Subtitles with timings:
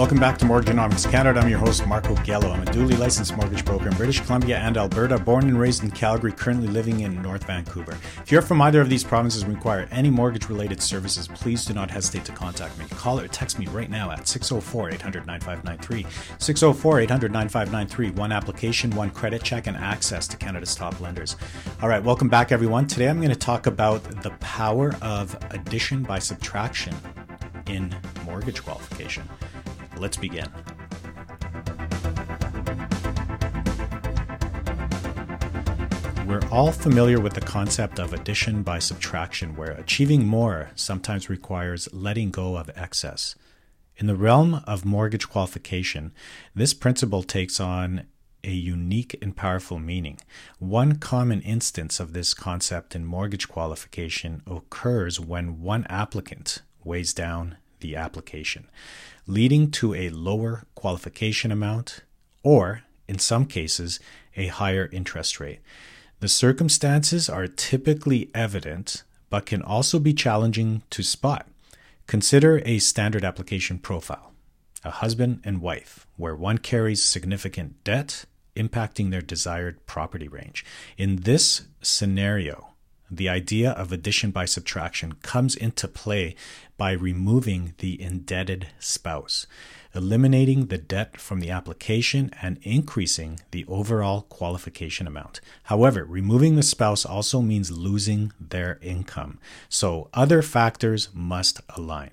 [0.00, 1.40] Welcome back to Mortgagenomics Canada.
[1.40, 2.54] I'm your host, Marko Gelo.
[2.54, 5.90] I'm a duly licensed mortgage broker in British Columbia and Alberta, born and raised in
[5.90, 7.98] Calgary, currently living in North Vancouver.
[8.22, 11.74] If you're from either of these provinces and require any mortgage related services, please do
[11.74, 12.86] not hesitate to contact me.
[12.92, 16.06] Call or text me right now at 604 800 9593.
[16.38, 18.10] 604 800 9593.
[18.18, 21.36] One application, one credit check, and access to Canada's top lenders.
[21.82, 22.86] All right, welcome back, everyone.
[22.86, 26.94] Today I'm going to talk about the power of addition by subtraction
[27.66, 27.94] in
[28.24, 29.28] mortgage qualification.
[30.00, 30.48] Let's begin.
[36.26, 41.92] We're all familiar with the concept of addition by subtraction, where achieving more sometimes requires
[41.92, 43.34] letting go of excess.
[43.96, 46.14] In the realm of mortgage qualification,
[46.54, 48.06] this principle takes on
[48.42, 50.18] a unique and powerful meaning.
[50.58, 57.58] One common instance of this concept in mortgage qualification occurs when one applicant weighs down
[57.80, 58.68] the application,
[59.26, 62.00] leading to a lower qualification amount
[62.42, 64.00] or, in some cases,
[64.36, 65.60] a higher interest rate.
[66.20, 71.48] The circumstances are typically evident but can also be challenging to spot.
[72.06, 74.26] Consider a standard application profile
[74.82, 78.24] a husband and wife, where one carries significant debt
[78.56, 80.64] impacting their desired property range.
[80.96, 82.69] In this scenario,
[83.10, 86.34] the idea of addition by subtraction comes into play
[86.76, 89.46] by removing the indebted spouse,
[89.94, 95.40] eliminating the debt from the application and increasing the overall qualification amount.
[95.64, 102.12] However, removing the spouse also means losing their income, so other factors must align.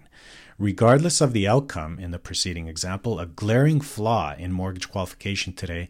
[0.57, 5.87] Regardless of the outcome in the preceding example, a glaring flaw in mortgage qualification today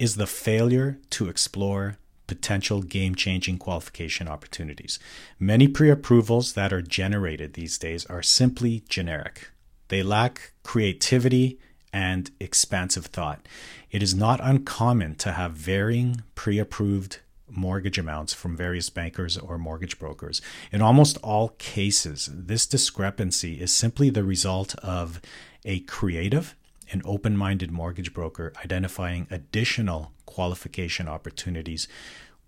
[0.00, 1.96] is the failure to explore
[2.30, 5.00] potential game changing qualification opportunities.
[5.40, 9.50] Many pre approvals that are generated these days are simply generic,
[9.88, 11.58] they lack creativity
[11.92, 13.40] and expansive thought.
[13.90, 17.18] It is not uncommon to have varying pre approved
[17.48, 20.40] mortgage amounts from various bankers or mortgage brokers.
[20.70, 25.20] In almost all cases, this discrepancy is simply the result of
[25.64, 26.54] a creative
[26.92, 31.88] and open minded mortgage broker identifying additional qualification opportunities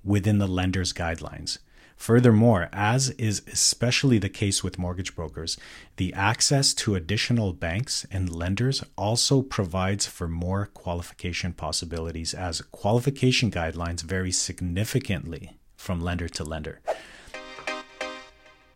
[0.05, 1.59] within the lender's guidelines.
[1.97, 5.57] Furthermore, as is especially the case with mortgage brokers,
[5.97, 13.51] the access to additional banks and lenders also provides for more qualification possibilities as qualification
[13.51, 16.81] guidelines vary significantly from lender to lender.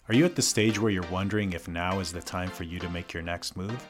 [0.09, 2.78] Are you at the stage where you're wondering if now is the time for you
[2.78, 3.88] to make your next move?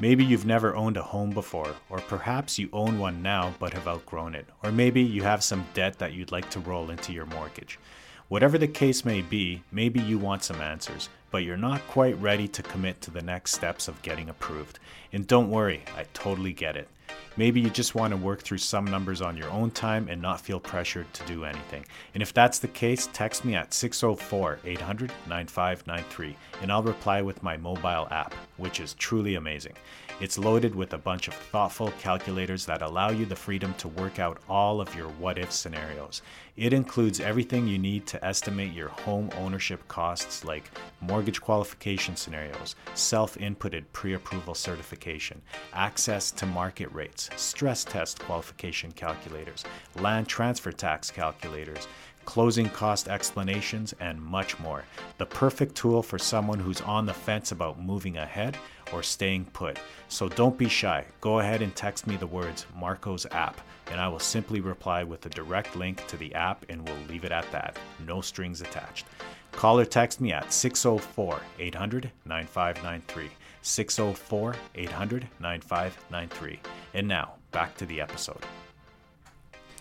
[0.00, 3.88] Maybe you've never owned a home before, or perhaps you own one now but have
[3.88, 7.26] outgrown it, or maybe you have some debt that you'd like to roll into your
[7.26, 7.80] mortgage.
[8.28, 12.46] Whatever the case may be, maybe you want some answers, but you're not quite ready
[12.46, 14.78] to commit to the next steps of getting approved.
[15.12, 16.88] And don't worry, I totally get it.
[17.38, 20.40] Maybe you just want to work through some numbers on your own time and not
[20.40, 21.84] feel pressured to do anything.
[22.14, 27.44] And if that's the case, text me at 604 800 9593 and I'll reply with
[27.44, 29.74] my mobile app, which is truly amazing.
[30.20, 34.18] It's loaded with a bunch of thoughtful calculators that allow you the freedom to work
[34.18, 36.22] out all of your what if scenarios.
[36.56, 42.74] It includes everything you need to estimate your home ownership costs, like mortgage qualification scenarios,
[42.94, 45.40] self inputted pre approval certification,
[45.72, 49.64] access to market rates, stress test qualification calculators,
[49.96, 51.86] land transfer tax calculators
[52.28, 54.84] closing cost explanations, and much more.
[55.16, 58.54] The perfect tool for someone who's on the fence about moving ahead
[58.92, 59.78] or staying put.
[60.10, 61.06] So don't be shy.
[61.22, 65.24] Go ahead and text me the words Marko's app, and I will simply reply with
[65.24, 67.78] a direct link to the app and we'll leave it at that.
[68.06, 69.06] No strings attached.
[69.52, 73.30] Call or text me at 604 800 9593.
[73.62, 76.60] 604 800 9593.
[76.92, 78.44] And now, back to the episode.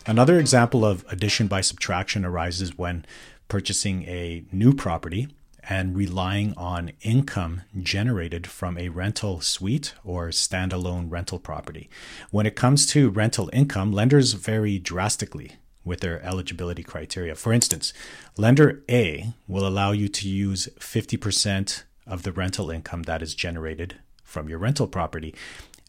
[0.07, 3.05] Another example of addition by subtraction arises when
[3.49, 5.27] purchasing a new property
[5.67, 11.89] and relying on income generated from a rental suite or standalone rental property.
[12.31, 17.35] When it comes to rental income, lenders vary drastically with their eligibility criteria.
[17.35, 17.91] For instance,
[18.37, 23.95] lender A will allow you to use 50% of the rental income that is generated
[24.23, 25.35] from your rental property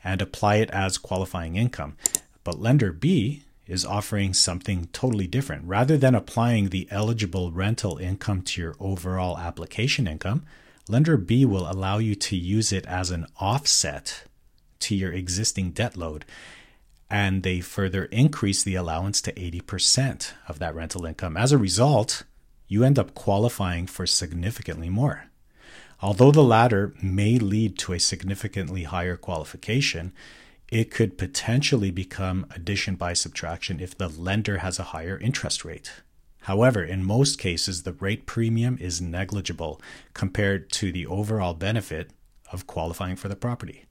[0.03, 1.97] and apply it as qualifying income.
[2.43, 5.65] But lender B is offering something totally different.
[5.65, 10.45] Rather than applying the eligible rental income to your overall application income,
[10.89, 14.25] lender B will allow you to use it as an offset
[14.81, 16.25] to your existing debt load.
[17.11, 21.37] And they further increase the allowance to 80% of that rental income.
[21.37, 22.25] As a result,
[22.67, 25.25] you end up qualifying for significantly more.
[26.01, 30.13] Although the latter may lead to a significantly higher qualification,
[30.71, 35.93] it could potentially become addition by subtraction if the lender has a higher interest rate.
[36.43, 39.81] However, in most cases, the rate premium is negligible
[40.15, 42.11] compared to the overall benefit
[42.53, 43.85] of qualifying for the property.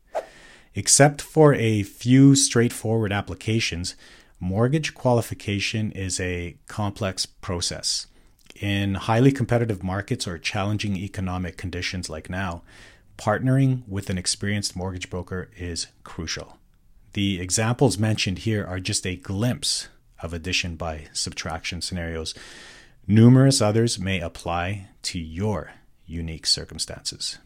[0.73, 3.95] Except for a few straightforward applications,
[4.39, 8.07] mortgage qualification is a complex process.
[8.59, 12.63] In highly competitive markets or challenging economic conditions like now,
[13.17, 16.56] partnering with an experienced mortgage broker is crucial.
[17.17, 19.87] The examples mentioned here are just a glimpse
[20.21, 22.35] of addition by subtraction scenarios.
[23.07, 25.71] Numerous others may apply to your
[26.05, 27.39] unique circumstances.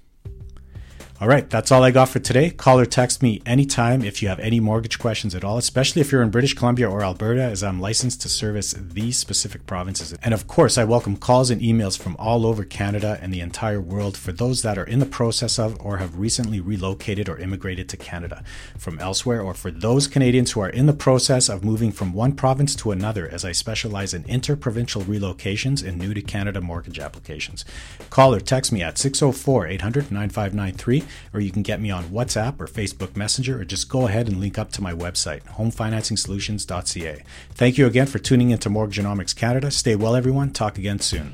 [1.22, 2.50] All right, that's all I got for today.
[2.50, 6.12] Call or text me anytime if you have any mortgage questions at all, especially if
[6.12, 10.16] you're in British Columbia or Alberta, as I'm licensed to service these specific provinces.
[10.24, 13.80] And of course, I welcome calls and emails from all over Canada and the entire
[13.80, 17.88] world for those that are in the process of or have recently relocated or immigrated
[17.90, 18.44] to Canada
[18.76, 22.32] from elsewhere, or for those Canadians who are in the process of moving from one
[22.32, 27.64] province to another, as I specialize in interprovincial relocations and new to Canada mortgage applications.
[28.10, 32.60] Call or text me at 604 800 9593 or you can get me on WhatsApp
[32.60, 37.24] or Facebook Messenger, or just go ahead and link up to my website, homefinancingsolutions.ca.
[37.52, 39.72] Thank you again for tuning into Mortgageonomics Canada.
[39.72, 40.52] Stay well, everyone.
[40.52, 41.34] Talk again soon.